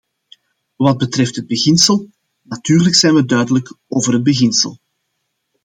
Wat 0.75 0.97
betreft 0.97 1.35
het 1.35 1.47
beginsel: 1.47 2.09
natuurlijk 2.41 2.95
zijn 2.95 3.13
we 3.13 3.25
duidelijk 3.25 3.73
over 3.87 4.13
het 4.13 4.23
beginsel. 4.23 4.79